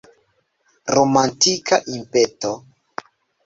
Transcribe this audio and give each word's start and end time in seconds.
Romantika 0.95 1.75
impeto. 1.99 2.51